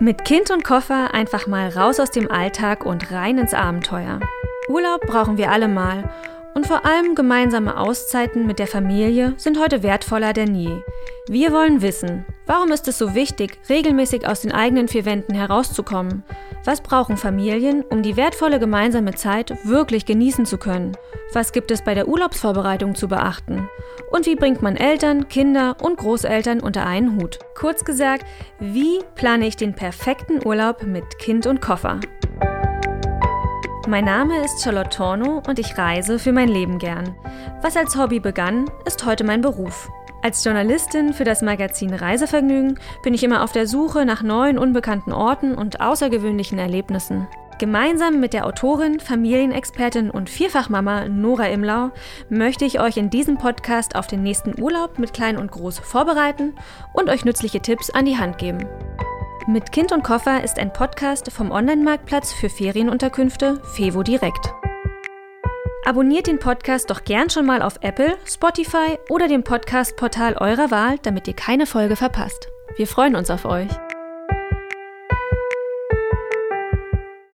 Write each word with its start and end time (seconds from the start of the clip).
Mit 0.00 0.24
Kind 0.24 0.52
und 0.52 0.62
Koffer 0.62 1.12
einfach 1.12 1.48
mal 1.48 1.70
raus 1.70 1.98
aus 1.98 2.12
dem 2.12 2.30
Alltag 2.30 2.86
und 2.86 3.10
rein 3.10 3.36
ins 3.36 3.52
Abenteuer. 3.52 4.20
Urlaub 4.68 5.00
brauchen 5.00 5.38
wir 5.38 5.50
alle 5.50 5.66
mal 5.66 6.08
und 6.54 6.68
vor 6.68 6.86
allem 6.86 7.16
gemeinsame 7.16 7.76
Auszeiten 7.76 8.46
mit 8.46 8.60
der 8.60 8.68
Familie 8.68 9.34
sind 9.38 9.58
heute 9.58 9.82
wertvoller 9.82 10.32
denn 10.32 10.54
je. 10.54 10.82
Wir 11.26 11.50
wollen 11.50 11.82
wissen, 11.82 12.24
warum 12.48 12.72
ist 12.72 12.88
es 12.88 12.98
so 12.98 13.14
wichtig, 13.14 13.60
regelmäßig 13.68 14.26
aus 14.26 14.40
den 14.40 14.50
eigenen 14.50 14.88
vier 14.88 15.04
Wänden 15.04 15.34
herauszukommen? 15.34 16.24
Was 16.64 16.80
brauchen 16.80 17.16
Familien, 17.16 17.82
um 17.82 18.02
die 18.02 18.16
wertvolle 18.16 18.58
gemeinsame 18.58 19.14
Zeit 19.14 19.56
wirklich 19.64 20.04
genießen 20.04 20.44
zu 20.44 20.58
können? 20.58 20.96
Was 21.32 21.52
gibt 21.52 21.70
es 21.70 21.84
bei 21.84 21.94
der 21.94 22.08
Urlaubsvorbereitung 22.08 22.96
zu 22.96 23.06
beachten? 23.06 23.68
Und 24.10 24.26
wie 24.26 24.34
bringt 24.34 24.62
man 24.62 24.76
Eltern, 24.76 25.28
Kinder 25.28 25.76
und 25.80 25.98
Großeltern 25.98 26.60
unter 26.60 26.84
einen 26.84 27.16
Hut? 27.20 27.38
Kurz 27.54 27.84
gesagt, 27.84 28.24
wie 28.58 28.98
plane 29.14 29.46
ich 29.46 29.56
den 29.56 29.74
perfekten 29.74 30.44
Urlaub 30.44 30.82
mit 30.82 31.18
Kind 31.18 31.46
und 31.46 31.60
Koffer? 31.60 32.00
Mein 33.88 34.04
Name 34.04 34.44
ist 34.44 34.62
Charlotte 34.62 34.90
Torno 34.90 35.42
und 35.48 35.58
ich 35.58 35.78
reise 35.78 36.18
für 36.18 36.30
mein 36.30 36.48
Leben 36.48 36.78
gern. 36.78 37.16
Was 37.62 37.74
als 37.74 37.96
Hobby 37.96 38.20
begann, 38.20 38.66
ist 38.84 39.06
heute 39.06 39.24
mein 39.24 39.40
Beruf. 39.40 39.88
Als 40.20 40.44
Journalistin 40.44 41.14
für 41.14 41.24
das 41.24 41.40
Magazin 41.40 41.94
Reisevergnügen 41.94 42.78
bin 43.02 43.14
ich 43.14 43.24
immer 43.24 43.42
auf 43.42 43.52
der 43.52 43.66
Suche 43.66 44.04
nach 44.04 44.22
neuen 44.22 44.58
unbekannten 44.58 45.10
Orten 45.10 45.54
und 45.54 45.80
außergewöhnlichen 45.80 46.58
Erlebnissen. 46.58 47.28
Gemeinsam 47.58 48.20
mit 48.20 48.34
der 48.34 48.44
Autorin, 48.44 49.00
Familienexpertin 49.00 50.10
und 50.10 50.28
Vierfachmama 50.28 51.08
Nora 51.08 51.48
Imlau 51.48 51.90
möchte 52.28 52.66
ich 52.66 52.80
euch 52.80 52.98
in 52.98 53.08
diesem 53.08 53.38
Podcast 53.38 53.96
auf 53.96 54.06
den 54.06 54.22
nächsten 54.22 54.60
Urlaub 54.60 54.98
mit 54.98 55.14
Klein 55.14 55.38
und 55.38 55.50
Groß 55.50 55.78
vorbereiten 55.78 56.56
und 56.92 57.08
euch 57.08 57.24
nützliche 57.24 57.60
Tipps 57.60 57.88
an 57.88 58.04
die 58.04 58.18
Hand 58.18 58.36
geben. 58.36 58.66
Mit 59.48 59.72
Kind 59.72 59.92
und 59.92 60.04
Koffer 60.04 60.44
ist 60.44 60.58
ein 60.58 60.74
Podcast 60.74 61.32
vom 61.32 61.50
Online-Marktplatz 61.50 62.34
für 62.34 62.50
Ferienunterkünfte 62.50 63.62
Fevo 63.72 64.02
Direkt. 64.02 64.52
Abonniert 65.86 66.26
den 66.26 66.38
Podcast 66.38 66.90
doch 66.90 67.02
gern 67.02 67.30
schon 67.30 67.46
mal 67.46 67.62
auf 67.62 67.78
Apple, 67.80 68.18
Spotify 68.26 68.98
oder 69.08 69.26
dem 69.26 69.44
Podcast-Portal 69.44 70.34
eurer 70.34 70.70
Wahl, 70.70 70.98
damit 71.02 71.28
ihr 71.28 71.34
keine 71.34 71.64
Folge 71.64 71.96
verpasst. 71.96 72.50
Wir 72.76 72.86
freuen 72.86 73.16
uns 73.16 73.30
auf 73.30 73.46
euch. 73.46 73.70